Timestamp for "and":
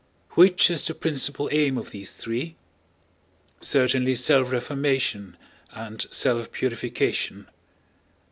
5.73-6.07